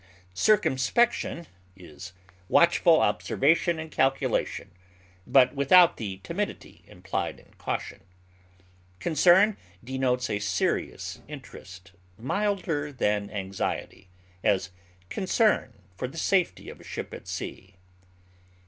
Circumspection 0.33 1.45
is 1.77 2.13
watchful 2.49 3.01
observation 3.01 3.77
and 3.77 3.91
calculation, 3.91 4.71
but 5.27 5.53
without 5.53 5.97
the 5.97 6.19
timidity 6.23 6.83
implied 6.87 7.39
in 7.39 7.53
caution. 7.59 7.99
Concern 8.99 9.57
denotes 9.83 10.27
a 10.27 10.39
serious 10.39 11.21
interest, 11.27 11.91
milder 12.17 12.91
than 12.91 13.29
anxiety; 13.29 14.09
as, 14.43 14.71
concern 15.09 15.83
for 15.95 16.07
the 16.07 16.17
safety 16.17 16.67
of 16.67 16.79
a 16.79 16.83
ship 16.83 17.13
at 17.13 17.27
sea. 17.27 17.75